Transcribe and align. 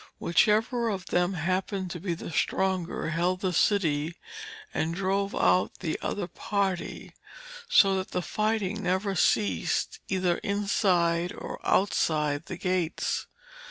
Whichever 0.17 0.89
of 0.89 1.05
them 1.05 1.33
happened 1.33 1.91
to 1.91 1.99
be 1.99 2.15
the 2.15 2.31
stronger 2.31 3.11
held 3.11 3.41
the 3.41 3.53
city 3.53 4.15
and 4.73 4.95
drove 4.95 5.35
out 5.35 5.77
the 5.81 5.99
other 6.01 6.25
party, 6.27 7.13
so 7.69 7.95
that 7.97 8.09
the 8.09 8.23
fighting 8.23 8.81
never 8.81 9.13
ceased 9.13 9.99
either 10.07 10.39
inside 10.39 11.31
or 11.31 11.59
outside 11.63 12.47
the 12.47 12.57
gates. 12.57 13.27